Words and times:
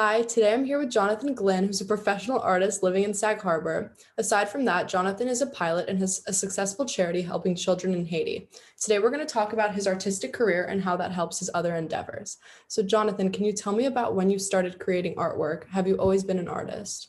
Hi, 0.00 0.22
today 0.22 0.54
I'm 0.54 0.64
here 0.64 0.78
with 0.78 0.92
Jonathan 0.92 1.34
Glynn, 1.34 1.66
who's 1.66 1.80
a 1.80 1.84
professional 1.84 2.38
artist 2.38 2.84
living 2.84 3.02
in 3.02 3.12
Sag 3.12 3.40
Harbor. 3.40 3.92
Aside 4.16 4.48
from 4.48 4.64
that, 4.64 4.86
Jonathan 4.86 5.26
is 5.26 5.42
a 5.42 5.46
pilot 5.48 5.88
and 5.88 5.98
has 5.98 6.22
a 6.28 6.32
successful 6.32 6.86
charity 6.86 7.20
helping 7.20 7.56
children 7.56 7.92
in 7.92 8.06
Haiti. 8.06 8.48
Today, 8.80 9.00
we're 9.00 9.10
going 9.10 9.26
to 9.26 9.34
talk 9.34 9.54
about 9.54 9.74
his 9.74 9.88
artistic 9.88 10.32
career 10.32 10.66
and 10.66 10.80
how 10.80 10.96
that 10.98 11.10
helps 11.10 11.40
his 11.40 11.50
other 11.52 11.74
endeavors. 11.74 12.36
So, 12.68 12.80
Jonathan, 12.80 13.32
can 13.32 13.44
you 13.44 13.52
tell 13.52 13.72
me 13.72 13.86
about 13.86 14.14
when 14.14 14.30
you 14.30 14.38
started 14.38 14.78
creating 14.78 15.16
artwork? 15.16 15.68
Have 15.70 15.88
you 15.88 15.96
always 15.96 16.22
been 16.22 16.38
an 16.38 16.46
artist? 16.46 17.08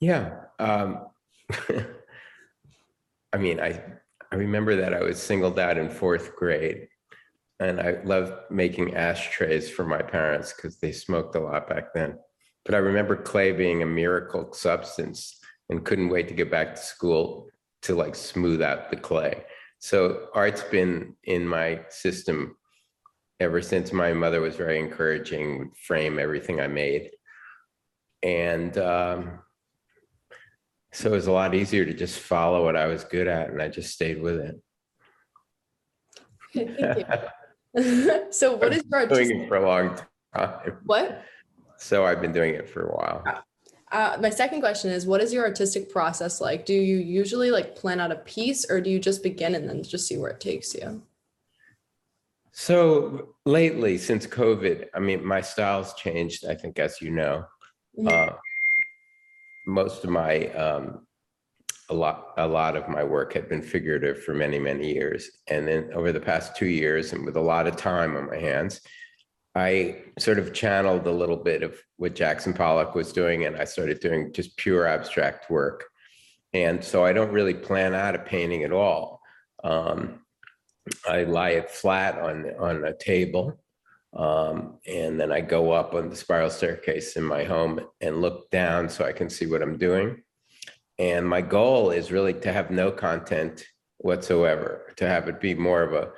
Yeah. 0.00 0.36
Um, 0.58 1.08
I 3.30 3.36
mean, 3.36 3.60
I, 3.60 3.82
I 4.32 4.36
remember 4.36 4.74
that 4.76 4.94
I 4.94 5.02
was 5.02 5.22
singled 5.22 5.58
out 5.58 5.76
in 5.76 5.90
fourth 5.90 6.34
grade 6.34 6.88
and 7.60 7.80
I 7.80 7.98
loved 8.04 8.32
making 8.50 8.96
ashtrays 8.96 9.70
for 9.70 9.84
my 9.84 10.02
parents 10.02 10.52
because 10.52 10.78
they 10.78 10.92
smoked 10.92 11.36
a 11.36 11.40
lot 11.40 11.68
back 11.68 11.94
then. 11.94 12.18
But 12.64 12.74
I 12.74 12.78
remember 12.78 13.16
clay 13.16 13.52
being 13.52 13.82
a 13.82 13.86
miracle 13.86 14.52
substance 14.52 15.38
and 15.68 15.84
couldn't 15.84 16.08
wait 16.08 16.28
to 16.28 16.34
get 16.34 16.50
back 16.50 16.74
to 16.74 16.80
school 16.80 17.48
to 17.82 17.94
like 17.94 18.14
smooth 18.14 18.62
out 18.62 18.90
the 18.90 18.96
clay. 18.96 19.44
So 19.78 20.28
art's 20.34 20.62
been 20.62 21.14
in 21.24 21.46
my 21.46 21.82
system 21.90 22.56
ever 23.40 23.60
since 23.60 23.92
my 23.92 24.12
mother 24.12 24.40
was 24.40 24.56
very 24.56 24.78
encouraging, 24.78 25.58
would 25.58 25.76
frame 25.76 26.18
everything 26.18 26.60
I 26.60 26.68
made. 26.68 27.10
And 28.22 28.76
um, 28.78 29.40
so 30.92 31.10
it 31.10 31.12
was 31.12 31.26
a 31.26 31.32
lot 31.32 31.54
easier 31.54 31.84
to 31.84 31.92
just 31.92 32.18
follow 32.18 32.64
what 32.64 32.76
I 32.76 32.86
was 32.86 33.04
good 33.04 33.28
at, 33.28 33.50
and 33.50 33.60
I 33.60 33.68
just 33.68 33.92
stayed 33.92 34.22
with 34.22 34.36
it. 34.36 34.60
Thank 36.54 36.98
you. 36.98 37.04
so, 38.30 38.56
what 38.56 38.72
is 38.72 38.84
your 38.90 39.00
I've 39.00 39.08
doing 39.08 39.40
it 39.40 39.48
for 39.48 39.56
a 39.56 39.66
long 39.66 39.98
time. 40.34 40.78
What? 40.84 41.22
So 41.76 42.04
I've 42.06 42.20
been 42.20 42.32
doing 42.32 42.54
it 42.54 42.68
for 42.68 42.86
a 42.86 42.94
while. 42.94 43.44
Uh, 43.90 44.16
my 44.20 44.30
second 44.30 44.60
question 44.60 44.90
is, 44.90 45.06
what 45.06 45.20
is 45.20 45.32
your 45.32 45.44
artistic 45.44 45.90
process 45.90 46.40
like? 46.40 46.66
Do 46.66 46.74
you 46.74 46.96
usually 46.96 47.50
like 47.50 47.76
plan 47.76 48.00
out 48.00 48.10
a 48.10 48.16
piece, 48.16 48.68
or 48.68 48.80
do 48.80 48.90
you 48.90 48.98
just 48.98 49.22
begin 49.22 49.54
and 49.54 49.68
then 49.68 49.82
just 49.82 50.06
see 50.06 50.16
where 50.16 50.30
it 50.30 50.40
takes 50.40 50.74
you? 50.74 51.02
So 52.52 53.34
lately, 53.44 53.98
since 53.98 54.26
COVID, 54.26 54.86
I 54.94 55.00
mean, 55.00 55.24
my 55.24 55.40
style's 55.40 55.94
changed, 55.94 56.46
I 56.46 56.54
think, 56.54 56.78
as 56.78 57.02
you 57.02 57.10
know. 57.10 57.44
Mhm. 57.98 58.10
Uh, 58.10 58.36
Most 59.66 60.04
of 60.04 60.10
my, 60.10 60.48
um, 60.48 61.06
a 61.94 61.96
lot, 61.96 62.32
a 62.36 62.46
lot 62.46 62.76
of 62.76 62.88
my 62.88 63.04
work 63.04 63.32
had 63.32 63.48
been 63.48 63.62
figurative 63.62 64.22
for 64.22 64.34
many, 64.34 64.58
many 64.58 64.92
years. 64.92 65.30
And 65.46 65.66
then 65.66 65.90
over 65.94 66.12
the 66.12 66.20
past 66.20 66.56
two 66.56 66.66
years, 66.66 67.12
and 67.12 67.24
with 67.24 67.36
a 67.36 67.40
lot 67.40 67.66
of 67.66 67.76
time 67.76 68.16
on 68.16 68.26
my 68.26 68.36
hands, 68.36 68.80
I 69.54 70.02
sort 70.18 70.40
of 70.40 70.52
channeled 70.52 71.06
a 71.06 71.12
little 71.12 71.36
bit 71.36 71.62
of 71.62 71.80
what 71.96 72.16
Jackson 72.16 72.52
Pollock 72.52 72.96
was 72.96 73.12
doing, 73.12 73.44
and 73.44 73.56
I 73.56 73.64
started 73.64 74.00
doing 74.00 74.32
just 74.32 74.56
pure 74.56 74.86
abstract 74.86 75.48
work. 75.48 75.84
And 76.52 76.82
so 76.82 77.04
I 77.04 77.12
don't 77.12 77.32
really 77.32 77.54
plan 77.54 77.94
out 77.94 78.16
a 78.16 78.18
painting 78.18 78.64
at 78.64 78.72
all. 78.72 79.20
Um, 79.62 80.20
I 81.08 81.22
lie 81.22 81.50
it 81.50 81.70
flat 81.70 82.18
on, 82.18 82.50
on 82.58 82.84
a 82.84 82.96
table. 82.96 83.60
Um, 84.16 84.78
and 84.86 85.18
then 85.20 85.32
I 85.32 85.40
go 85.40 85.72
up 85.72 85.94
on 85.94 86.08
the 86.08 86.16
spiral 86.16 86.50
staircase 86.50 87.16
in 87.16 87.24
my 87.24 87.44
home 87.44 87.80
and 88.00 88.20
look 88.20 88.50
down 88.50 88.88
so 88.88 89.04
I 89.04 89.12
can 89.12 89.30
see 89.30 89.46
what 89.46 89.62
I'm 89.62 89.78
doing. 89.78 90.22
And 90.98 91.28
my 91.28 91.40
goal 91.40 91.90
is 91.90 92.12
really 92.12 92.34
to 92.34 92.52
have 92.52 92.70
no 92.70 92.90
content 92.92 93.64
whatsoever, 93.98 94.92
to 94.96 95.08
have 95.08 95.28
it 95.28 95.40
be 95.40 95.54
more 95.54 95.82
of 95.82 95.92
a 95.92 96.10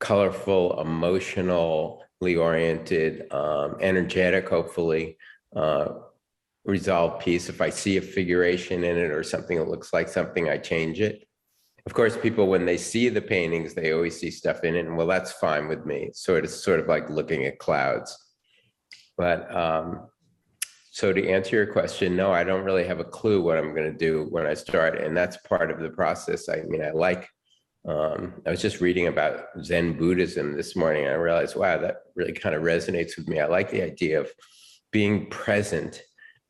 colorful, 0.00 0.80
emotionally 0.80 2.36
oriented, 2.36 3.32
um, 3.32 3.76
energetic, 3.80 4.48
hopefully, 4.48 5.16
uh, 5.54 5.88
resolved 6.64 7.22
piece. 7.22 7.48
If 7.48 7.60
I 7.60 7.70
see 7.70 7.96
a 7.96 8.02
figuration 8.02 8.84
in 8.84 8.96
it 8.96 9.10
or 9.10 9.22
something 9.22 9.58
that 9.58 9.68
looks 9.68 9.92
like 9.92 10.08
something, 10.08 10.48
I 10.48 10.58
change 10.58 11.00
it. 11.00 11.26
Of 11.84 11.94
course, 11.94 12.16
people, 12.16 12.46
when 12.46 12.64
they 12.64 12.76
see 12.76 13.08
the 13.08 13.20
paintings, 13.20 13.74
they 13.74 13.92
always 13.92 14.18
see 14.18 14.30
stuff 14.30 14.62
in 14.62 14.76
it, 14.76 14.86
and 14.86 14.96
well, 14.96 15.08
that's 15.08 15.32
fine 15.32 15.66
with 15.66 15.84
me. 15.84 16.10
So 16.14 16.36
it's 16.36 16.54
sort 16.54 16.78
of 16.78 16.86
like 16.86 17.10
looking 17.10 17.44
at 17.44 17.58
clouds. 17.58 18.16
But 19.18 19.52
um, 19.54 20.08
so 20.92 21.12
to 21.12 21.28
answer 21.28 21.56
your 21.56 21.66
question, 21.66 22.14
no, 22.14 22.32
I 22.32 22.44
don't 22.44 22.64
really 22.64 22.84
have 22.84 23.00
a 23.00 23.04
clue 23.04 23.42
what 23.42 23.58
I'm 23.58 23.74
going 23.74 23.90
to 23.90 23.98
do 23.98 24.28
when 24.30 24.46
I 24.46 24.54
start, 24.54 25.00
and 25.00 25.16
that's 25.16 25.36
part 25.38 25.70
of 25.70 25.80
the 25.80 25.90
process. 25.90 26.48
I 26.48 26.62
mean, 26.68 26.84
I 26.84 26.90
like. 26.90 27.28
Um, 27.84 28.34
I 28.46 28.50
was 28.50 28.62
just 28.62 28.80
reading 28.80 29.08
about 29.08 29.46
Zen 29.64 29.98
Buddhism 29.98 30.56
this 30.56 30.76
morning, 30.76 31.04
and 31.04 31.12
I 31.12 31.16
realized, 31.16 31.56
wow, 31.56 31.78
that 31.78 31.96
really 32.14 32.32
kind 32.32 32.54
of 32.54 32.62
resonates 32.62 33.16
with 33.16 33.26
me. 33.26 33.40
I 33.40 33.46
like 33.46 33.70
the 33.70 33.82
idea 33.82 34.20
of 34.20 34.30
being 34.92 35.28
present 35.30 36.00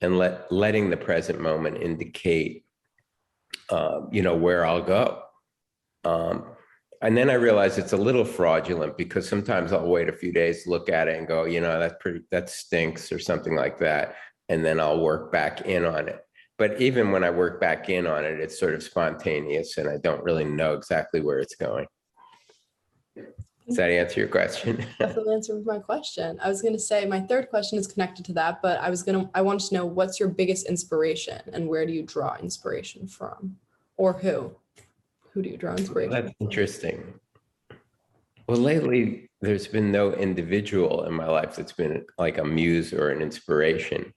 and 0.03 0.19
let 0.19 0.53
letting 0.53 0.91
the 0.91 0.97
present 0.99 1.41
moment 1.41 1.81
indicate 1.81 2.65
uh, 3.71 4.03
you 4.11 4.23
know, 4.23 4.37
where 4.37 4.67
I'll 4.67 4.83
go. 4.83 5.23
Um, 6.05 6.45
and 7.01 7.17
then 7.17 7.31
I 7.31 7.35
realized 7.35 7.79
it's 7.79 7.93
a 7.93 7.97
little 7.97 8.25
fraudulent 8.25 8.97
because 8.97 9.29
sometimes 9.29 9.73
I'll 9.73 9.89
wait 9.89 10.09
a 10.09 10.13
few 10.13 10.33
days, 10.33 10.67
look 10.67 10.89
at 10.89 11.09
it 11.09 11.19
and 11.19 11.27
go, 11.27 11.45
you 11.45 11.61
know, 11.61 11.79
that's 11.79 11.95
pretty, 11.99 12.21
that 12.31 12.49
stinks 12.49 13.11
or 13.11 13.19
something 13.19 13.57
like 13.57 13.79
that. 13.79 14.15
And 14.49 14.65
then 14.65 14.81
I'll 14.81 15.01
work 15.01 15.33
back 15.33 15.63
in 15.63 15.85
on 15.85 16.09
it. 16.09 16.25
But 16.59 16.81
even 16.81 17.11
when 17.11 17.25
I 17.25 17.31
work 17.31 17.61
back 17.61 17.89
in 17.89 18.07
on 18.07 18.25
it, 18.25 18.39
it's 18.39 18.59
sort 18.59 18.75
of 18.75 18.83
spontaneous 18.83 19.79
and 19.79 19.89
I 19.89 19.97
don't 19.97 20.23
really 20.23 20.45
know 20.45 20.75
exactly 20.75 21.21
where 21.21 21.39
it's 21.39 21.57
going. 21.57 21.87
Does 23.67 23.77
that 23.77 23.91
answer 23.91 24.21
your 24.21 24.29
question? 24.29 24.85
That's 24.99 25.15
the 25.15 25.33
answer 25.33 25.59
to 25.59 25.65
my 25.65 25.79
question. 25.79 26.39
I 26.43 26.49
was 26.49 26.61
going 26.61 26.75
to 26.75 26.81
say 26.81 27.07
my 27.07 27.21
third 27.21 27.49
question 27.49 27.79
is 27.79 27.87
connected 27.87 28.25
to 28.27 28.33
that, 28.35 28.61
but 28.61 28.81
I 28.81 28.91
was 28.91 29.03
going 29.03 29.25
to, 29.25 29.31
I 29.35 29.41
wanted 29.41 29.69
to 29.69 29.75
know 29.75 29.87
what's 29.87 30.21
your 30.21 30.29
biggest 30.29 30.67
inspiration 30.67 31.41
and 31.53 31.69
where 31.69 31.87
do 31.87 31.93
you 31.93 32.03
draw 32.03 32.37
inspiration 32.37 33.07
from 33.07 33.57
or 33.97 34.13
who? 34.13 34.55
Who 35.31 35.43
do 35.43 35.49
you 35.49 35.57
draw 35.57 35.73
inspiration? 35.73 36.13
From? 36.13 36.23
That's 36.25 36.35
interesting. 36.41 37.15
Well, 38.49 38.59
lately, 38.59 39.31
there's 39.41 39.67
been 39.67 39.91
no 39.91 40.13
individual 40.13 41.05
in 41.05 41.15
my 41.15 41.27
life 41.27 41.57
that's 41.57 41.73
been 41.73 42.05
like 42.19 42.39
a 42.39 42.45
muse 42.45 42.93
or 42.93 43.11
an 43.11 43.23
inspiration. 43.23 44.13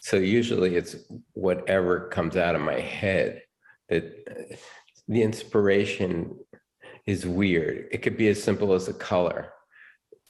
So 0.00 0.16
usually 0.16 0.76
it's 0.76 0.96
whatever 1.32 2.08
comes 2.08 2.36
out 2.36 2.54
of 2.54 2.60
my 2.60 2.80
head 2.80 3.42
that 3.88 4.04
uh, 4.30 4.54
the 5.08 5.22
inspiration 5.22 6.36
is 7.06 7.26
weird. 7.26 7.88
It 7.90 8.02
could 8.02 8.16
be 8.16 8.28
as 8.28 8.42
simple 8.42 8.74
as 8.74 8.88
a 8.88 8.94
color 8.94 9.52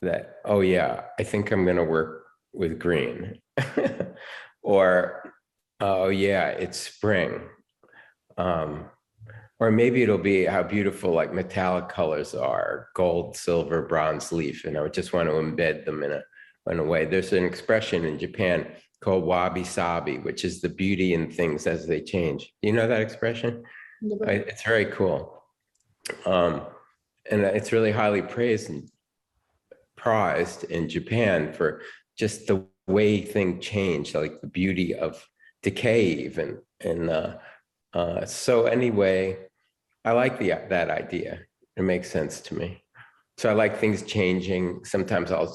that, 0.03 0.37
oh, 0.45 0.61
yeah, 0.61 1.03
I 1.19 1.25
think 1.25 1.51
I'm 1.51 1.65
going 1.65 1.77
to 1.77 1.85
work 1.85 2.25
with 2.53 2.79
green. 2.79 3.41
or, 4.63 5.33
oh, 5.81 6.09
yeah, 6.09 6.49
it's 6.49 6.79
spring. 6.79 7.41
Um, 8.37 8.87
or 9.61 9.71
maybe 9.71 10.03
it'll 10.03 10.19
be 10.19 10.45
how 10.45 10.63
beautiful 10.63 11.13
like 11.13 11.33
metallic 11.33 11.89
colors 11.89 12.35
are 12.35 12.89
gold 12.95 13.37
silver 13.37 13.83
bronze 13.83 14.33
leaf 14.33 14.65
and 14.65 14.77
i 14.77 14.81
would 14.81 14.93
just 14.93 15.13
want 15.13 15.29
to 15.29 15.35
embed 15.35 15.85
them 15.85 16.03
in 16.03 16.13
a 16.13 16.23
in 16.71 16.79
a 16.79 16.85
way 16.85 17.05
there's 17.05 17.33
an 17.33 17.45
expression 17.45 18.05
in 18.05 18.19
japan 18.19 18.67
called 19.03 19.25
wabi 19.25 19.65
sabi 19.65 20.19
which 20.19 20.45
is 20.45 20.61
the 20.61 20.69
beauty 20.69 21.15
in 21.15 21.31
things 21.31 21.67
as 21.67 21.87
they 21.87 22.01
change 22.01 22.53
you 22.63 22.73
know 22.73 22.89
that 22.89 23.01
expression 23.01 23.63
I, 24.27 24.33
it's 24.33 24.63
very 24.63 24.87
cool 24.87 25.43
um, 26.25 26.63
and 27.31 27.43
it's 27.43 27.73
really 27.73 27.93
highly 27.93 28.23
praised 28.23 28.71
and 28.71 28.89
prized 29.97 30.65
in 30.65 30.89
japan 30.89 31.53
for 31.53 31.83
just 32.17 32.47
the 32.47 32.65
way 32.87 33.21
things 33.21 33.65
change 33.65 34.15
like 34.15 34.41
the 34.41 34.47
beauty 34.47 34.95
of 34.95 35.25
decay 35.63 36.05
even 36.05 36.59
and 36.81 37.11
uh, 37.11 37.37
uh, 37.95 38.25
so 38.25 38.67
anyway 38.67 39.37
I 40.09 40.13
like 40.13 40.39
the 40.39 40.49
that 40.71 40.89
idea. 40.89 41.41
It 41.77 41.83
makes 41.83 42.11
sense 42.11 42.41
to 42.43 42.55
me. 42.55 42.83
So 43.37 43.51
I 43.51 43.53
like 43.53 43.79
things 43.79 44.03
changing. 44.03 44.85
Sometimes 44.85 45.31
I'll 45.31 45.55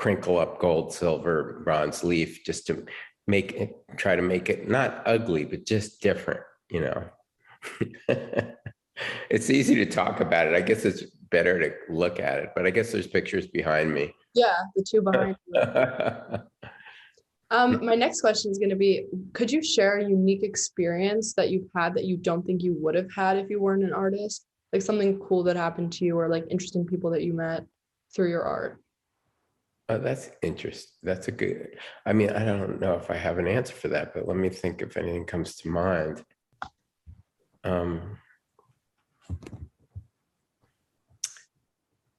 crinkle 0.00 0.38
up 0.38 0.58
gold, 0.58 0.94
silver, 0.94 1.60
bronze 1.62 2.02
leaf 2.02 2.42
just 2.42 2.66
to 2.66 2.86
make 3.26 3.52
it, 3.52 3.76
try 3.98 4.16
to 4.16 4.22
make 4.22 4.48
it 4.48 4.66
not 4.66 5.02
ugly, 5.04 5.44
but 5.44 5.66
just 5.66 6.00
different, 6.00 6.40
you 6.70 6.80
know. 6.80 7.04
it's 9.30 9.50
easy 9.50 9.74
to 9.74 9.84
talk 9.84 10.20
about 10.20 10.46
it. 10.46 10.54
I 10.54 10.62
guess 10.62 10.86
it's 10.86 11.02
better 11.30 11.60
to 11.60 11.92
look 11.92 12.18
at 12.18 12.38
it, 12.38 12.52
but 12.56 12.66
I 12.66 12.70
guess 12.70 12.90
there's 12.90 13.06
pictures 13.06 13.46
behind 13.46 13.92
me. 13.92 14.14
yeah, 14.34 14.54
the 14.74 14.82
two 14.82 15.02
behind 15.02 15.36
you. 15.46 15.62
Um, 17.52 17.84
my 17.84 17.96
next 17.96 18.20
question 18.20 18.52
is 18.52 18.58
going 18.58 18.70
to 18.70 18.76
be 18.76 19.06
Could 19.32 19.50
you 19.50 19.60
share 19.60 19.98
a 19.98 20.04
unique 20.04 20.44
experience 20.44 21.34
that 21.34 21.50
you've 21.50 21.66
had 21.74 21.94
that 21.94 22.04
you 22.04 22.16
don't 22.16 22.46
think 22.46 22.62
you 22.62 22.76
would 22.78 22.94
have 22.94 23.12
had 23.12 23.38
if 23.38 23.50
you 23.50 23.60
weren't 23.60 23.82
an 23.82 23.92
artist? 23.92 24.46
Like 24.72 24.82
something 24.82 25.18
cool 25.18 25.42
that 25.42 25.56
happened 25.56 25.92
to 25.94 26.04
you 26.04 26.16
or 26.16 26.28
like 26.28 26.44
interesting 26.48 26.86
people 26.86 27.10
that 27.10 27.24
you 27.24 27.32
met 27.32 27.66
through 28.14 28.30
your 28.30 28.44
art? 28.44 28.80
Oh, 29.90 29.98
that's 29.98 30.30
interesting. 30.40 30.92
That's 31.02 31.26
a 31.26 31.32
good. 31.32 31.76
I 32.06 32.12
mean, 32.12 32.30
I 32.30 32.44
don't 32.44 32.80
know 32.80 32.94
if 32.94 33.10
I 33.10 33.16
have 33.16 33.38
an 33.38 33.48
answer 33.48 33.74
for 33.74 33.88
that, 33.88 34.14
but 34.14 34.28
let 34.28 34.36
me 34.36 34.48
think 34.48 34.82
if 34.82 34.96
anything 34.96 35.24
comes 35.24 35.56
to 35.56 35.68
mind. 35.68 36.24
Um, 37.64 38.16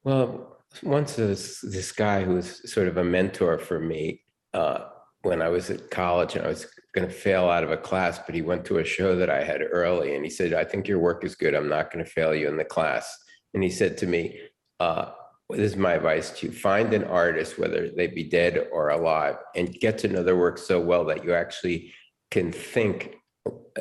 well, 0.04 0.58
once 0.84 1.16
this 1.16 1.62
this 1.62 1.94
guy 1.94 2.26
who 2.26 2.34
was 2.34 2.70
sort 2.70 2.90
of 2.90 2.98
a 2.98 3.06
mentor 3.06 3.58
for 3.58 3.80
me, 3.80 4.22
uh, 4.54 4.90
when 5.22 5.42
I 5.42 5.48
was 5.48 5.70
at 5.70 5.90
college 5.90 6.36
and 6.36 6.44
I 6.44 6.50
was 6.50 6.68
going 6.94 7.08
to 7.08 7.14
fail 7.14 7.50
out 7.50 7.64
of 7.64 7.72
a 7.72 7.78
class, 7.78 8.20
but 8.20 8.36
he 8.36 8.42
went 8.42 8.66
to 8.66 8.80
a 8.80 8.84
show 8.84 9.16
that 9.16 9.30
I 9.30 9.46
had 9.46 9.62
early 9.62 10.16
and 10.16 10.26
he 10.26 10.30
said, 10.30 10.54
I 10.54 10.66
think 10.66 10.90
your 10.90 11.00
work 11.00 11.24
is 11.24 11.36
good. 11.36 11.56
I'm 11.56 11.70
not 11.70 11.90
going 11.90 12.04
to 12.04 12.12
fail 12.12 12.36
you 12.36 12.50
in 12.50 12.58
the 12.58 12.66
class. 12.66 13.18
And 13.54 13.64
he 13.64 13.70
said 13.70 13.98
to 14.00 14.08
me, 14.08 14.42
uh, 14.82 15.12
this 15.52 15.72
is 15.72 15.78
my 15.78 15.94
advice 15.94 16.32
to 16.40 16.52
find 16.52 16.94
an 16.94 17.04
artist, 17.06 17.58
whether 17.58 17.90
they 17.90 18.08
be 18.08 18.24
dead 18.24 18.68
or 18.72 18.90
alive, 18.90 19.38
and 19.56 19.74
get 19.74 19.98
to 20.00 20.08
know 20.08 20.24
their 20.24 20.38
work 20.38 20.58
so 20.58 20.80
well 20.80 21.06
that 21.06 21.24
you 21.24 21.34
actually 21.34 21.94
can 22.30 22.52
think, 22.52 23.16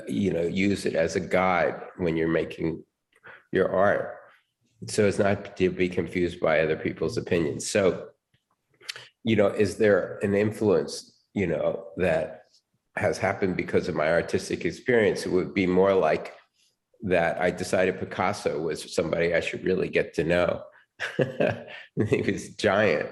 you 0.08 0.32
know, 0.32 0.42
use 0.42 0.86
it 0.86 0.94
as 0.94 1.16
a 1.16 1.20
guide 1.20 1.80
when 1.96 2.16
you're 2.16 2.28
making 2.28 2.82
your 3.52 3.74
art. 3.74 4.16
So 4.86 5.06
it's 5.06 5.18
not 5.18 5.56
to 5.56 5.70
be 5.70 5.88
confused 5.88 6.40
by 6.40 6.60
other 6.60 6.76
people's 6.76 7.16
opinions. 7.16 7.70
So, 7.70 8.08
you 9.24 9.36
know, 9.36 9.48
is 9.48 9.76
there 9.76 10.18
an 10.22 10.34
influence, 10.34 11.12
you 11.34 11.46
know, 11.46 11.86
that 11.96 12.44
has 12.96 13.18
happened 13.18 13.56
because 13.56 13.88
of 13.88 13.94
my 13.94 14.10
artistic 14.10 14.64
experience? 14.64 15.26
It 15.26 15.32
would 15.32 15.52
be 15.52 15.66
more 15.66 15.94
like 15.94 16.34
that 17.02 17.40
I 17.40 17.50
decided 17.50 18.00
Picasso 18.00 18.58
was 18.58 18.94
somebody 18.94 19.34
I 19.34 19.40
should 19.40 19.64
really 19.64 19.88
get 19.88 20.14
to 20.14 20.24
know. 20.24 20.62
he 22.08 22.22
was 22.22 22.50
giant. 22.50 23.10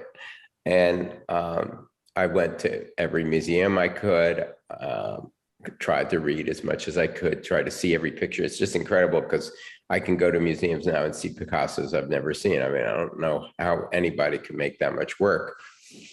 And 0.65 1.13
um, 1.29 1.87
I 2.15 2.27
went 2.27 2.59
to 2.59 2.87
every 2.97 3.23
museum 3.23 3.77
I 3.77 3.87
could, 3.87 4.47
um, 4.79 5.31
tried 5.79 6.09
to 6.09 6.19
read 6.19 6.49
as 6.49 6.63
much 6.63 6.87
as 6.87 6.97
I 6.97 7.07
could, 7.07 7.43
try 7.43 7.63
to 7.63 7.71
see 7.71 7.95
every 7.95 8.11
picture. 8.11 8.43
It's 8.43 8.57
just 8.57 8.75
incredible 8.75 9.21
because 9.21 9.51
I 9.89 9.99
can 9.99 10.17
go 10.17 10.29
to 10.29 10.39
museums 10.39 10.85
now 10.85 11.03
and 11.03 11.15
see 11.15 11.29
Picasso's 11.29 11.93
I've 11.93 12.09
never 12.09 12.33
seen. 12.33 12.61
I 12.61 12.69
mean, 12.69 12.83
I 12.83 12.93
don't 12.95 13.19
know 13.19 13.47
how 13.57 13.89
anybody 13.91 14.37
can 14.37 14.55
make 14.55 14.79
that 14.79 14.95
much 14.95 15.19
work. 15.19 15.59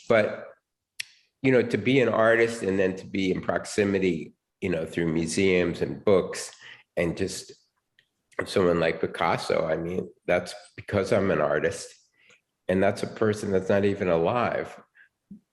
But, 0.09 0.45
you 1.43 1.53
know, 1.53 1.63
to 1.63 1.77
be 1.77 2.01
an 2.01 2.09
artist 2.09 2.63
and 2.63 2.79
then 2.79 2.97
to 2.97 3.07
be 3.07 3.31
in 3.31 3.43
proximity, 3.43 4.35
you 4.61 4.71
know, 4.71 4.87
through 4.87 5.13
museums 5.13 5.83
and 5.83 6.05
books 6.05 6.51
and 6.97 7.17
just 7.17 7.53
someone 8.45 8.81
like 8.81 9.01
Picasso, 9.01 9.67
I 9.67 9.77
mean, 9.77 10.09
that's 10.27 10.55
because 10.77 11.13
I'm 11.13 11.31
an 11.31 11.41
artist. 11.41 11.89
And 12.69 12.83
that's 12.83 13.03
a 13.03 13.07
person 13.07 13.53
that's 13.53 13.69
not 13.69 13.85
even 13.85 14.09
alive, 14.09 14.77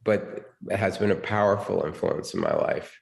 but 0.04 0.52
has 0.72 0.98
been 0.98 1.12
a 1.12 1.16
powerful 1.16 1.86
influence 1.86 2.34
in 2.34 2.42
my 2.42 2.54
life. 2.54 3.00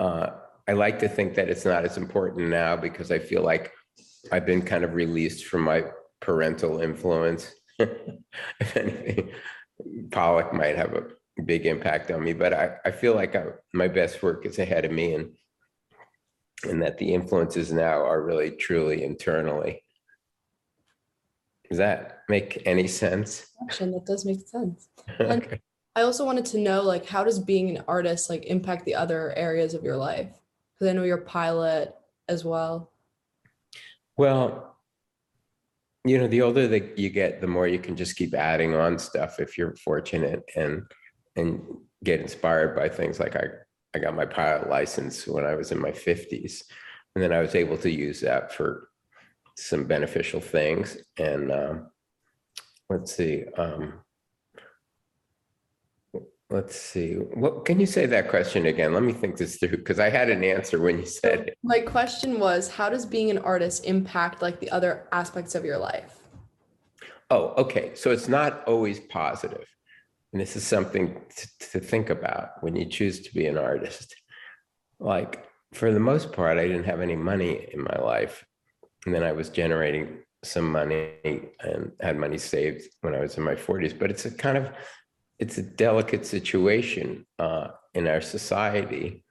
Uh, 0.00 0.30
I 0.68 0.72
like 0.72 0.98
to 0.98 1.08
think 1.08 1.34
that 1.34 1.48
it's 1.48 1.64
not 1.64 1.84
as 1.84 1.96
important 1.96 2.48
now 2.48 2.76
because 2.76 3.10
I 3.12 3.20
feel 3.20 3.42
like 3.42 3.72
I've 4.32 4.44
been 4.44 4.62
kind 4.62 4.84
of 4.84 4.94
released 4.94 5.46
from 5.46 5.62
my 5.62 5.84
parental 6.20 6.80
influence. 6.80 7.54
if 7.78 8.76
anything, 8.76 9.30
Pollock 10.10 10.52
might 10.52 10.76
have 10.76 10.94
a 10.94 11.42
big 11.44 11.66
impact 11.66 12.10
on 12.10 12.24
me, 12.24 12.32
but 12.32 12.52
I, 12.52 12.76
I 12.84 12.90
feel 12.90 13.14
like 13.14 13.36
I, 13.36 13.44
my 13.72 13.88
best 13.88 14.22
work 14.22 14.44
is 14.44 14.58
ahead 14.58 14.84
of 14.84 14.90
me 14.90 15.14
and 15.14 15.32
and 16.64 16.82
that 16.82 16.98
the 16.98 17.12
influences 17.12 17.72
now 17.72 18.04
are 18.04 18.22
really 18.22 18.50
truly 18.50 19.04
internally. 19.04 19.82
Does 21.68 21.78
that 21.78 22.22
make 22.28 22.62
any 22.64 22.86
sense? 22.86 23.46
That 23.78 24.04
does 24.06 24.24
make 24.24 24.46
sense. 24.46 24.88
And 25.18 25.42
Okay. 25.42 25.60
I 25.96 26.02
also 26.02 26.26
wanted 26.26 26.44
to 26.46 26.58
know, 26.58 26.82
like, 26.82 27.06
how 27.06 27.24
does 27.24 27.38
being 27.38 27.74
an 27.74 27.84
artist 27.88 28.28
like 28.28 28.44
impact 28.44 28.84
the 28.84 28.94
other 28.94 29.32
areas 29.34 29.72
of 29.72 29.82
your 29.82 29.96
life? 29.96 30.28
Because 30.74 30.90
I 30.90 30.92
know 30.92 31.04
you're 31.04 31.18
a 31.18 31.22
pilot 31.22 31.94
as 32.28 32.44
well. 32.44 32.92
Well, 34.18 34.76
you 36.04 36.18
know, 36.18 36.28
the 36.28 36.42
older 36.42 36.68
that 36.68 36.98
you 36.98 37.08
get, 37.08 37.40
the 37.40 37.46
more 37.46 37.66
you 37.66 37.78
can 37.78 37.96
just 37.96 38.16
keep 38.16 38.34
adding 38.34 38.74
on 38.74 38.98
stuff 38.98 39.40
if 39.40 39.56
you're 39.56 39.74
fortunate 39.76 40.44
and 40.54 40.82
and 41.34 41.62
get 42.04 42.20
inspired 42.20 42.76
by 42.76 42.88
things 42.88 43.18
like 43.18 43.34
I 43.34 43.46
I 43.96 43.98
got 43.98 44.14
my 44.14 44.26
pilot 44.26 44.68
license 44.68 45.26
when 45.26 45.46
I 45.46 45.54
was 45.54 45.72
in 45.72 45.80
my 45.80 45.90
50s. 45.90 46.64
And 47.14 47.24
then 47.24 47.32
I 47.32 47.40
was 47.40 47.54
able 47.54 47.78
to 47.78 47.90
use 47.90 48.20
that 48.20 48.52
for 48.52 48.90
some 49.56 49.84
beneficial 49.84 50.38
things. 50.38 50.98
And 51.16 51.50
um, 51.50 51.86
let's 52.90 53.16
see. 53.16 53.44
Um, 53.56 54.00
let's 56.50 56.76
see. 56.76 57.14
What 57.14 57.64
can 57.64 57.80
you 57.80 57.86
say 57.86 58.04
that 58.04 58.28
question 58.28 58.66
again? 58.66 58.92
Let 58.92 59.02
me 59.02 59.14
think 59.14 59.38
this 59.38 59.56
through 59.56 59.78
because 59.78 59.98
I 59.98 60.10
had 60.10 60.28
an 60.28 60.44
answer 60.44 60.78
when 60.78 60.98
you 60.98 61.06
said 61.06 61.48
it. 61.48 61.58
My 61.62 61.80
question 61.80 62.38
was, 62.38 62.68
how 62.68 62.90
does 62.90 63.06
being 63.06 63.30
an 63.30 63.38
artist 63.38 63.86
impact 63.86 64.42
like 64.42 64.60
the 64.60 64.68
other 64.68 65.08
aspects 65.10 65.54
of 65.54 65.64
your 65.64 65.78
life? 65.78 66.18
Oh, 67.30 67.54
okay. 67.56 67.94
So 67.94 68.10
it's 68.10 68.28
not 68.28 68.62
always 68.68 69.00
positive. 69.00 69.64
And 70.36 70.40
this 70.42 70.54
is 70.54 70.66
something 70.66 71.18
to, 71.34 71.68
to 71.70 71.80
think 71.80 72.10
about 72.10 72.62
when 72.62 72.76
you 72.76 72.84
choose 72.84 73.20
to 73.20 73.32
be 73.32 73.46
an 73.46 73.56
artist. 73.56 74.14
Like, 75.00 75.46
for 75.72 75.94
the 75.94 75.98
most 75.98 76.30
part, 76.30 76.58
I 76.58 76.68
didn't 76.68 76.84
have 76.84 77.00
any 77.00 77.16
money 77.16 77.66
in 77.72 77.82
my 77.82 77.98
life. 78.02 78.44
And 79.06 79.14
then 79.14 79.22
I 79.22 79.32
was 79.32 79.48
generating 79.48 80.18
some 80.44 80.70
money 80.70 81.12
and 81.24 81.90
had 82.02 82.18
money 82.18 82.36
saved 82.36 82.82
when 83.00 83.14
I 83.14 83.20
was 83.20 83.38
in 83.38 83.44
my 83.44 83.54
40s. 83.54 83.98
But 83.98 84.10
it's 84.10 84.26
a 84.26 84.30
kind 84.30 84.58
of 84.58 84.72
it's 85.38 85.56
a 85.56 85.62
delicate 85.62 86.26
situation 86.26 87.24
uh, 87.38 87.68
in 87.94 88.06
our 88.06 88.20
society. 88.20 89.24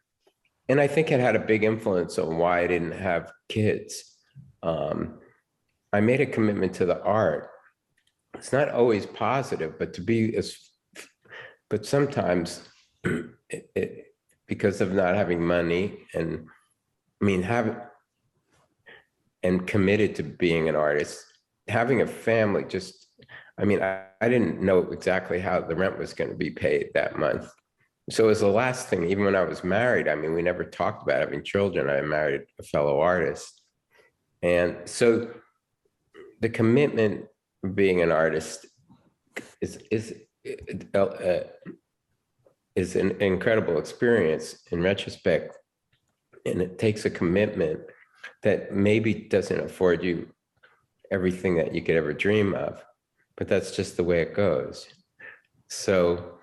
And 0.70 0.82
I 0.82 0.88
think 0.88 1.12
it 1.12 1.20
had 1.20 1.36
a 1.36 1.40
big 1.52 1.64
influence 1.64 2.18
on 2.18 2.38
why 2.38 2.62
I 2.62 2.68
didn't 2.68 2.94
have 2.94 3.32
kids. 3.48 4.18
Um, 4.64 5.20
I 5.94 6.02
made 6.02 6.22
a 6.22 6.26
commitment 6.26 6.74
to 6.76 6.88
the 6.88 7.00
art 7.04 7.52
it's 8.38 8.54
not 8.54 8.70
always 8.70 9.06
positive, 9.06 9.80
but 9.80 9.94
to 9.94 10.02
be 10.02 10.36
as, 10.36 10.58
but 11.70 11.86
sometimes 11.86 12.68
it, 13.04 13.70
it, 13.76 14.06
because 14.48 14.82
of 14.82 14.94
not 14.94 15.16
having 15.16 15.46
money 15.46 16.00
and, 16.14 16.48
I 17.22 17.26
mean, 17.26 17.42
having, 17.42 17.78
and 19.44 19.66
committed 19.66 20.16
to 20.16 20.24
being 20.24 20.70
an 20.70 20.76
artist, 20.76 21.24
having 21.68 22.02
a 22.02 22.08
family 22.08 22.64
just, 22.64 23.08
I 23.58 23.66
mean, 23.66 23.82
I, 23.82 24.06
I 24.22 24.30
didn't 24.30 24.62
know 24.62 24.80
exactly 24.92 25.40
how 25.40 25.62
the 25.62 25.76
rent 25.76 25.98
was 25.98 26.14
going 26.14 26.30
to 26.30 26.36
be 26.36 26.52
paid 26.52 26.90
that 26.94 27.18
month. 27.18 27.50
So 28.10 28.26
it 28.26 28.28
was 28.28 28.42
the 28.42 28.48
last 28.48 28.88
thing, 28.88 29.10
even 29.10 29.26
when 29.26 29.36
I 29.36 29.44
was 29.44 29.64
married, 29.64 30.08
I 30.08 30.16
mean, 30.16 30.34
we 30.34 30.44
never 30.44 30.64
talked 30.64 31.02
about 31.02 31.22
having 31.22 31.44
children. 31.44 31.90
I 31.90 32.02
married 32.02 32.42
a 32.60 32.64
fellow 32.64 33.00
artist. 33.00 33.62
And 34.44 34.78
so 34.86 35.32
the 36.42 36.50
commitment 36.50 37.26
of 37.64 37.76
being 37.76 38.02
an 38.02 38.12
artist 38.12 38.68
is 39.62 39.80
is 39.90 40.14
uh, 40.94 41.40
is 42.76 42.96
an 42.96 43.12
incredible 43.22 43.78
experience 43.78 44.64
in 44.72 44.82
retrospect 44.82 45.58
and 46.46 46.62
it 46.62 46.78
takes 46.78 47.06
a 47.06 47.10
commitment 47.10 47.80
that 48.44 48.74
maybe 48.74 49.14
doesn't 49.14 49.60
afford 49.60 50.04
you 50.04 50.28
everything 51.12 51.56
that 51.56 51.74
you 51.74 51.82
could 51.82 51.96
ever 51.96 52.14
dream 52.14 52.54
of 52.54 52.84
but 53.38 53.48
that's 53.48 53.76
just 53.76 53.98
the 53.98 54.04
way 54.04 54.22
it 54.22 54.34
goes. 54.34 54.88
So 55.68 56.40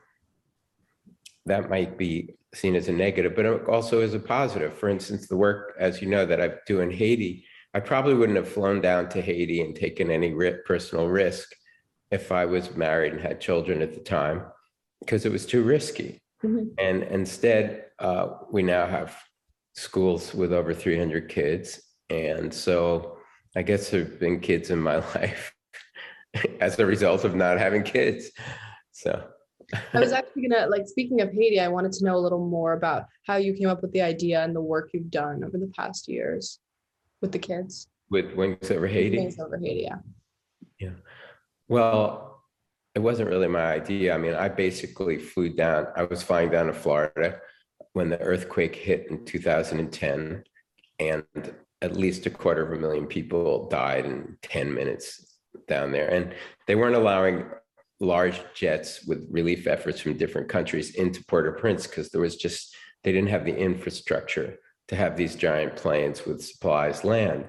that 1.46 1.70
might 1.70 1.96
be 1.96 2.34
seen 2.54 2.74
as 2.76 2.88
a 2.88 2.92
negative 2.92 3.34
but 3.34 3.66
also 3.66 4.00
as 4.00 4.14
a 4.14 4.18
positive. 4.18 4.76
For 4.78 4.88
instance 4.88 5.28
the 5.28 5.36
work 5.36 5.74
as 5.78 6.02
you 6.02 6.08
know 6.08 6.26
that 6.26 6.40
i 6.40 6.50
do 6.66 6.80
in 6.80 6.90
haiti 6.90 7.44
I 7.74 7.80
probably 7.80 8.14
wouldn't 8.14 8.36
have 8.36 8.48
flown 8.48 8.80
down 8.80 9.08
to 9.10 9.22
Haiti 9.22 9.62
and 9.62 9.74
taken 9.74 10.10
any 10.10 10.34
personal 10.66 11.08
risk 11.08 11.54
if 12.12 12.30
I 12.30 12.44
was 12.44 12.76
married 12.76 13.14
and 13.14 13.22
had 13.22 13.40
children 13.40 13.80
at 13.82 13.94
the 13.94 14.00
time, 14.00 14.44
because 15.00 15.24
it 15.24 15.32
was 15.32 15.46
too 15.46 15.62
risky. 15.62 16.20
Mhm. 16.44 16.74
And 16.78 17.02
instead, 17.04 17.86
uh, 17.98 18.36
we 18.52 18.62
now 18.62 18.86
have 18.86 19.16
schools 19.74 20.34
with 20.34 20.52
over 20.52 20.74
300 20.74 21.28
kids. 21.28 21.82
And 22.10 22.52
so 22.52 23.16
I 23.56 23.62
guess 23.62 23.90
there 23.90 24.04
have 24.04 24.20
been 24.20 24.40
kids 24.40 24.70
in 24.70 24.78
my 24.78 24.96
life 25.14 25.54
as 26.60 26.78
a 26.78 26.86
result 26.86 27.24
of 27.24 27.34
not 27.34 27.58
having 27.58 27.82
kids. 27.82 28.30
So, 28.92 29.28
I 29.94 30.00
was 30.00 30.12
actually 30.12 30.48
gonna 30.48 30.66
like 30.66 30.86
speaking 30.86 31.22
of 31.22 31.32
Haiti, 31.32 31.58
I 31.58 31.68
wanted 31.68 31.92
to 31.92 32.04
know 32.04 32.16
a 32.16 32.20
little 32.26 32.46
more 32.46 32.74
about 32.74 33.06
how 33.26 33.36
you 33.36 33.54
came 33.54 33.68
up 33.70 33.80
with 33.80 33.92
the 33.92 34.02
idea 34.02 34.44
and 34.44 34.54
the 34.54 34.60
work 34.60 34.90
you've 34.92 35.10
done 35.10 35.42
over 35.42 35.56
the 35.56 35.72
past 35.74 36.08
years 36.08 36.58
with 37.22 37.32
the 37.32 37.38
kids. 37.38 37.88
with 38.10 38.34
Wings 38.34 38.70
Over 38.70 38.86
Haiti. 38.86 39.16
Wings 39.16 39.38
over 39.38 39.56
Haiti, 39.56 39.84
yeah. 39.88 39.96
yeah. 40.78 40.90
Well, 41.68 42.42
it 42.94 43.00
wasn't 43.00 43.30
really 43.30 43.48
my 43.48 43.72
idea. 43.72 44.14
I 44.14 44.18
mean, 44.18 44.34
I 44.34 44.48
basically 44.48 45.18
flew 45.18 45.50
down, 45.50 45.86
I 45.96 46.04
was 46.04 46.22
flying 46.22 46.50
down 46.50 46.66
to 46.66 46.72
Florida 46.72 47.40
when 47.94 48.10
the 48.10 48.20
earthquake 48.20 48.76
hit 48.76 49.06
in 49.10 49.24
2010. 49.24 50.44
And 50.98 51.24
at 51.80 51.96
least 51.96 52.26
a 52.26 52.30
quarter 52.30 52.62
of 52.62 52.72
a 52.72 52.80
million 52.80 53.06
people 53.06 53.68
died 53.68 54.04
in 54.04 54.36
10 54.42 54.72
minutes 54.72 55.38
down 55.66 55.90
there. 55.90 56.08
And 56.08 56.34
they 56.66 56.76
weren't 56.76 56.96
allowing 56.96 57.44
large 57.98 58.40
jets 58.54 59.04
with 59.06 59.26
relief 59.30 59.66
efforts 59.66 60.00
from 60.00 60.16
different 60.16 60.48
countries 60.48 60.94
into 60.94 61.24
Port-au-Prince 61.24 61.86
because 61.86 62.10
there 62.10 62.20
was 62.20 62.36
just, 62.36 62.74
they 63.04 63.12
didn't 63.12 63.30
have 63.30 63.44
the 63.44 63.56
infrastructure 63.56 64.58
to 64.88 64.96
have 64.96 65.16
these 65.16 65.34
giant 65.34 65.76
planes 65.76 66.24
with 66.26 66.42
supplies 66.42 67.04
land. 67.04 67.46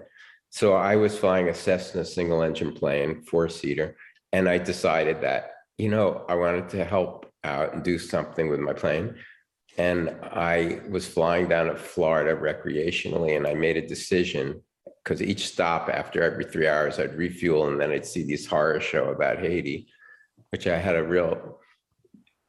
So 0.53 0.73
I 0.73 0.97
was 0.97 1.17
flying 1.17 1.49
a 1.49 1.53
Cessna 1.55 2.05
single 2.05 2.43
engine 2.43 2.73
plane, 2.73 3.23
four 3.23 3.49
seater, 3.49 3.95
and 4.33 4.47
I 4.47 4.59
decided 4.59 5.19
that, 5.21 5.49
you 5.79 5.89
know, 5.89 6.23
I 6.29 6.35
wanted 6.35 6.69
to 6.69 6.85
help 6.85 7.25
out 7.43 7.73
and 7.73 7.83
do 7.83 7.97
something 7.97 8.49
with 8.49 8.59
my 8.59 8.73
plane. 8.73 9.15
And 9.79 10.15
I 10.21 10.81
was 10.87 11.07
flying 11.07 11.47
down 11.47 11.65
to 11.65 11.75
Florida 11.75 12.39
recreationally, 12.39 13.35
and 13.35 13.47
I 13.47 13.55
made 13.55 13.77
a 13.77 13.87
decision 13.87 14.61
because 15.03 15.23
each 15.23 15.47
stop 15.47 15.89
after 15.89 16.21
every 16.21 16.45
three 16.45 16.67
hours, 16.67 16.99
I'd 16.99 17.17
refuel, 17.17 17.67
and 17.67 17.81
then 17.81 17.89
I'd 17.89 18.05
see 18.05 18.23
these 18.23 18.45
horror 18.45 18.79
show 18.79 19.05
about 19.05 19.39
Haiti, 19.39 19.87
which 20.51 20.67
I 20.67 20.77
had 20.77 20.95
a 20.95 21.03
real 21.03 21.61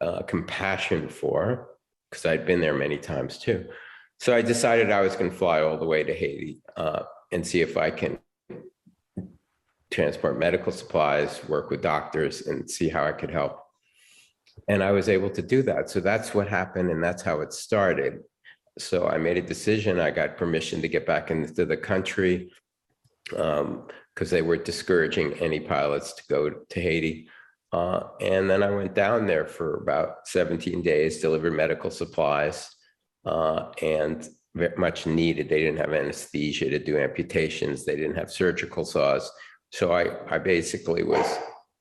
uh, 0.02 0.20
compassion 0.24 1.08
for 1.08 1.70
because 2.10 2.26
I'd 2.26 2.44
been 2.44 2.60
there 2.60 2.74
many 2.74 2.98
times 2.98 3.38
too. 3.38 3.64
So 4.20 4.36
I 4.36 4.42
decided 4.42 4.90
I 4.90 5.00
was 5.00 5.16
going 5.16 5.30
to 5.30 5.36
fly 5.36 5.62
all 5.62 5.78
the 5.78 5.86
way 5.86 6.04
to 6.04 6.12
Haiti 6.12 6.60
uh, 6.76 7.04
and 7.34 7.44
see 7.44 7.60
if 7.60 7.76
I 7.76 7.90
can 7.90 8.18
transport 9.90 10.38
medical 10.38 10.72
supplies, 10.72 11.46
work 11.48 11.68
with 11.68 11.82
doctors, 11.82 12.46
and 12.46 12.70
see 12.70 12.88
how 12.88 13.04
I 13.04 13.12
could 13.12 13.30
help. 13.30 13.60
And 14.68 14.82
I 14.82 14.92
was 14.92 15.08
able 15.08 15.30
to 15.30 15.42
do 15.42 15.62
that. 15.64 15.90
So 15.90 16.00
that's 16.00 16.32
what 16.32 16.48
happened, 16.48 16.90
and 16.90 17.02
that's 17.02 17.22
how 17.22 17.40
it 17.40 17.52
started. 17.52 18.20
So 18.78 19.08
I 19.08 19.18
made 19.18 19.36
a 19.36 19.42
decision. 19.42 19.98
I 19.98 20.12
got 20.12 20.36
permission 20.36 20.80
to 20.80 20.88
get 20.88 21.06
back 21.06 21.32
into 21.32 21.66
the 21.66 21.76
country 21.76 22.52
because 23.28 24.30
they 24.30 24.42
were 24.42 24.56
discouraging 24.56 25.34
any 25.34 25.58
pilots 25.58 26.12
to 26.14 26.22
go 26.28 26.50
to 26.50 26.80
Haiti. 26.80 27.28
Uh, 27.72 28.04
and 28.20 28.48
then 28.48 28.62
I 28.62 28.70
went 28.70 28.94
down 28.94 29.26
there 29.26 29.46
for 29.46 29.76
about 29.76 30.28
17 30.28 30.82
days, 30.82 31.20
delivered 31.20 31.52
medical 31.52 31.90
supplies, 31.90 32.70
uh, 33.26 33.72
and 33.82 34.28
much 34.76 35.06
needed. 35.06 35.48
They 35.48 35.60
didn't 35.60 35.78
have 35.78 35.92
anesthesia 35.92 36.70
to 36.70 36.78
do 36.78 36.98
amputations. 36.98 37.84
They 37.84 37.96
didn't 37.96 38.16
have 38.16 38.30
surgical 38.30 38.84
saws. 38.84 39.30
So 39.70 39.92
I, 39.92 40.16
I 40.32 40.38
basically 40.38 41.02
was 41.02 41.26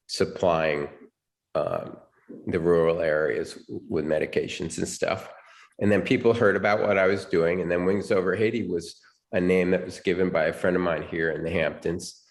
supplying 0.08 0.90
um, 1.56 1.98
the 2.48 2.60
rural 2.60 3.02
areas 3.02 3.60
with 3.68 4.06
medications 4.06 4.78
and 4.78 4.88
stuff. 4.88 5.30
And 5.80 5.92
then 5.92 6.02
people 6.02 6.34
heard 6.34 6.56
about 6.56 6.82
what 6.82 6.98
I 6.98 7.08
was 7.08 7.26
doing. 7.26 7.62
And 7.62 7.70
then 7.70 7.86
Wings 7.86 8.12
Over 8.12 8.36
Haiti 8.36 8.68
was 8.68 9.00
a 9.32 9.42
name 9.42 9.72
that 9.72 9.86
was 9.86 10.00
given 10.00 10.30
by 10.30 10.46
a 10.46 10.54
friend 10.54 10.76
of 10.76 10.82
mine 10.82 11.04
here 11.04 11.32
in 11.32 11.44
the 11.44 11.50
Hamptons. 11.50 12.22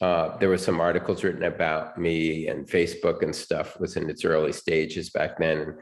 Uh, 0.00 0.36
there 0.38 0.48
were 0.48 0.58
some 0.58 0.80
articles 0.80 1.22
written 1.22 1.44
about 1.44 1.98
me 1.98 2.48
and 2.48 2.66
Facebook 2.66 3.22
and 3.22 3.34
stuff 3.34 3.78
was 3.78 3.96
in 3.96 4.10
its 4.10 4.24
early 4.24 4.52
stages 4.52 5.10
back 5.10 5.38
then. 5.38 5.76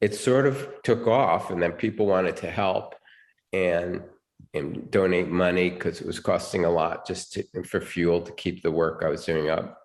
It 0.00 0.14
sort 0.14 0.46
of 0.46 0.68
took 0.84 1.06
off 1.06 1.50
and 1.50 1.60
then 1.60 1.72
people 1.72 2.06
wanted 2.06 2.36
to 2.38 2.50
help 2.50 2.94
and, 3.52 4.02
and 4.54 4.90
donate 4.90 5.28
money 5.28 5.70
because 5.70 6.00
it 6.00 6.06
was 6.06 6.20
costing 6.20 6.64
a 6.64 6.70
lot 6.70 7.06
just 7.06 7.32
to, 7.32 7.44
for 7.64 7.80
fuel 7.80 8.20
to 8.22 8.32
keep 8.32 8.62
the 8.62 8.70
work 8.70 9.02
I 9.04 9.08
was 9.08 9.24
doing 9.24 9.50
up. 9.50 9.78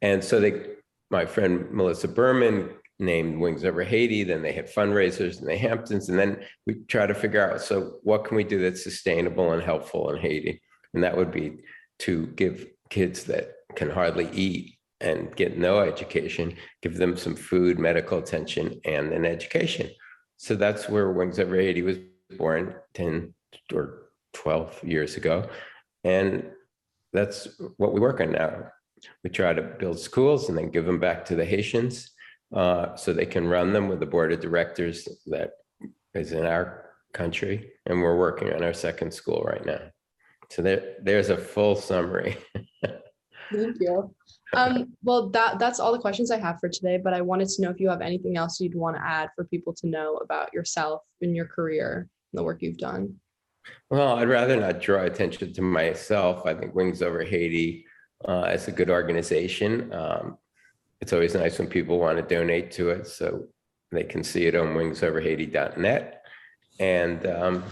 And 0.00 0.22
so 0.22 0.40
they, 0.40 0.66
my 1.10 1.26
friend 1.26 1.70
Melissa 1.70 2.08
Berman 2.08 2.70
named 2.98 3.38
Wings 3.38 3.64
Over 3.64 3.84
Haiti, 3.84 4.24
then 4.24 4.42
they 4.42 4.52
had 4.52 4.72
fundraisers 4.72 5.40
in 5.40 5.46
the 5.46 5.56
Hamptons, 5.56 6.08
and 6.08 6.18
then 6.18 6.40
we 6.66 6.74
try 6.88 7.06
to 7.06 7.14
figure 7.14 7.48
out, 7.48 7.60
so 7.60 7.98
what 8.02 8.24
can 8.24 8.36
we 8.36 8.44
do 8.44 8.60
that's 8.60 8.82
sustainable 8.82 9.52
and 9.52 9.62
helpful 9.62 10.10
in 10.10 10.20
Haiti? 10.20 10.60
And 10.94 11.02
that 11.04 11.16
would 11.16 11.30
be 11.30 11.58
to 12.00 12.26
give 12.28 12.66
kids 12.90 13.24
that 13.24 13.52
can 13.76 13.90
hardly 13.90 14.28
eat 14.32 14.74
and 15.00 15.34
get 15.36 15.56
no 15.56 15.78
education, 15.78 16.56
give 16.82 16.96
them 16.96 17.16
some 17.16 17.36
food, 17.36 17.78
medical 17.78 18.18
attention, 18.18 18.80
and 18.84 19.12
an 19.12 19.24
education. 19.24 19.88
So 20.38 20.56
that's 20.56 20.88
where 20.88 21.12
Wings 21.12 21.38
Over 21.38 21.56
Haiti 21.56 21.82
was 21.82 21.98
born 22.36 22.74
10 22.94 23.34
or 23.72 24.10
12 24.34 24.84
years 24.84 25.16
ago. 25.16 25.48
And 26.04 26.50
that's 27.12 27.48
what 27.76 27.92
we 27.92 28.00
work 28.00 28.20
on 28.20 28.32
now. 28.32 28.70
We 29.22 29.30
try 29.30 29.52
to 29.52 29.62
build 29.62 29.98
schools 29.98 30.48
and 30.48 30.58
then 30.58 30.70
give 30.70 30.84
them 30.84 30.98
back 30.98 31.24
to 31.26 31.36
the 31.36 31.44
Haitians 31.44 32.10
uh, 32.54 32.96
so 32.96 33.12
they 33.12 33.26
can 33.26 33.46
run 33.46 33.72
them 33.72 33.88
with 33.88 34.00
the 34.00 34.06
board 34.06 34.32
of 34.32 34.40
directors 34.40 35.08
that 35.26 35.52
is 36.14 36.32
in 36.32 36.44
our 36.44 36.90
country. 37.12 37.70
And 37.86 38.02
we're 38.02 38.16
working 38.16 38.52
on 38.52 38.62
our 38.62 38.74
second 38.74 39.12
school 39.12 39.42
right 39.42 39.64
now. 39.64 39.80
So 40.50 40.62
there, 40.62 40.96
there's 41.02 41.30
a 41.30 41.36
full 41.36 41.76
summary. 41.76 42.36
Thank 43.52 43.76
you. 43.80 44.14
Um, 44.54 44.94
well, 45.02 45.28
that 45.30 45.58
that's 45.58 45.80
all 45.80 45.92
the 45.92 45.98
questions 45.98 46.30
I 46.30 46.38
have 46.38 46.58
for 46.58 46.68
today, 46.68 46.98
but 47.02 47.14
I 47.14 47.20
wanted 47.20 47.48
to 47.48 47.62
know 47.62 47.70
if 47.70 47.80
you 47.80 47.88
have 47.88 48.00
anything 48.00 48.36
else 48.36 48.60
you'd 48.60 48.74
want 48.74 48.96
to 48.96 49.02
add 49.02 49.30
for 49.34 49.44
people 49.44 49.74
to 49.74 49.86
know 49.86 50.16
about 50.16 50.52
yourself 50.52 51.02
and 51.20 51.36
your 51.36 51.46
career 51.46 52.08
the 52.32 52.42
work 52.42 52.62
you've 52.62 52.78
done. 52.78 53.16
Well, 53.90 54.16
I'd 54.16 54.28
rather 54.28 54.56
not 54.56 54.80
draw 54.80 55.02
attention 55.02 55.52
to 55.52 55.62
myself. 55.62 56.46
I 56.46 56.54
think 56.54 56.74
Wings 56.74 57.02
Over 57.02 57.22
Haiti 57.22 57.84
uh, 58.26 58.50
is 58.52 58.68
a 58.68 58.72
good 58.72 58.90
organization. 58.90 59.92
Um, 59.92 60.38
it's 61.00 61.12
always 61.12 61.34
nice 61.34 61.58
when 61.58 61.68
people 61.68 61.98
want 61.98 62.16
to 62.18 62.34
donate 62.34 62.70
to 62.72 62.90
it, 62.90 63.06
so 63.06 63.46
they 63.92 64.04
can 64.04 64.24
see 64.24 64.46
it 64.46 64.54
on 64.54 64.68
wingsoverhaiti.net. 64.68 66.22
And 66.80 67.26
um, 67.26 67.64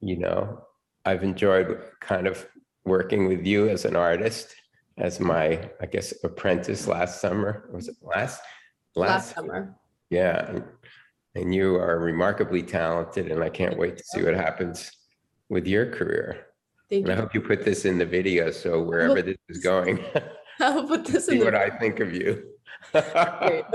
you 0.00 0.16
know, 0.16 0.64
I've 1.04 1.22
enjoyed 1.22 1.78
kind 2.00 2.26
of 2.26 2.46
working 2.84 3.28
with 3.28 3.46
you 3.46 3.68
as 3.68 3.84
an 3.84 3.96
artist, 3.96 4.54
as 4.98 5.20
my, 5.20 5.70
I 5.80 5.86
guess, 5.86 6.12
apprentice 6.24 6.86
last 6.86 7.20
summer. 7.20 7.68
Was 7.72 7.88
it 7.88 7.96
last? 8.02 8.40
Last 8.96 9.34
summer. 9.34 9.76
Yeah. 10.10 10.60
And- 11.34 11.54
you 11.54 11.76
are 11.76 11.98
remarkably 11.98 12.62
talented, 12.62 13.30
and 13.30 13.42
I 13.42 13.48
can't 13.50 13.76
wait 13.78 13.96
to 13.98 14.04
see 14.04 14.22
what 14.22 14.34
happens 14.34 14.90
with 15.48 15.66
your 15.66 15.86
career. 15.86 16.46
Thank 16.88 17.04
And 17.04 17.12
I 17.12 17.16
you. 17.16 17.20
hope 17.22 17.34
you 17.34 17.40
put 17.40 17.64
this 17.64 17.84
in 17.84 17.98
the 17.98 18.06
video, 18.06 18.50
so 18.50 18.82
wherever 18.82 19.22
this 19.22 19.36
is 19.48 19.58
going, 19.62 20.00
I'll 20.60 20.86
put 20.86 21.04
this 21.06 21.28
in 21.28 21.38
see 21.38 21.44
what 21.44 21.52
the. 21.52 21.60
I 21.60 21.70
think 21.70 22.00
of 22.00 22.12
you. 22.12 22.50
Great. 22.92 23.64